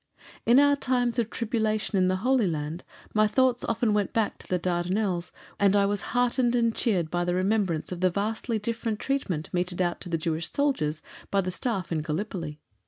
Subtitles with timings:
[0.47, 4.47] In our times of tribulation in the Holy Land, my thoughts often went back to
[4.47, 8.97] the Dardanelles, and I was heartened and cheered by the remembrance of the vastly different
[8.97, 12.59] treatment meted out to the Jewish soldiers by the Staff in Gallipoli.